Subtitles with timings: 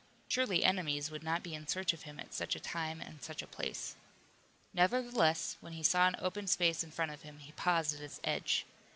[0.27, 3.43] Surely enemies would not be in search of him at such a time and such
[3.43, 3.93] a place.
[4.73, 8.19] Nevertheless when he saw an open space in front of him he paused at its
[8.23, 8.65] edge.